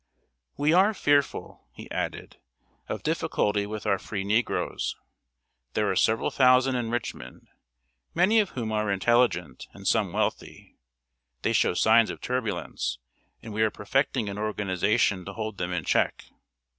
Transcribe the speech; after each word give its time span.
"We 0.57 0.73
are 0.73 0.95
fearful," 0.95 1.67
he 1.73 1.87
added, 1.91 2.37
"of 2.89 3.03
difficulty 3.03 3.67
with 3.67 3.85
our 3.85 3.99
free 3.99 4.23
negroes. 4.23 4.95
There 5.75 5.91
are 5.91 5.95
several 5.95 6.31
thousand 6.31 6.75
in 6.75 6.89
Richmond, 6.89 7.47
many 8.15 8.39
of 8.39 8.49
whom 8.57 8.71
are 8.71 8.89
intelligent, 8.91 9.67
and 9.73 9.87
some 9.87 10.11
wealthy. 10.11 10.75
They 11.43 11.53
show 11.53 11.75
signs 11.75 12.09
of 12.09 12.19
turbulence, 12.19 12.97
and 13.43 13.53
we 13.53 13.61
are 13.61 13.69
perfecting 13.69 14.27
an 14.27 14.39
organization 14.39 15.23
to 15.25 15.33
hold 15.33 15.59
them 15.59 15.71
in 15.71 15.85
check. 15.85 16.23